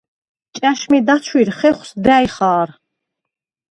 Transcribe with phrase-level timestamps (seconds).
[0.55, 2.69] ჭა̈შმი დაჩუ̂ირ ხეხუ̂ს და̈ჲ ხა̄რ.